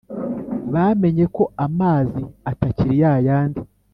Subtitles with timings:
[0.73, 3.61] bamenye ko amazi atakiri ya yandi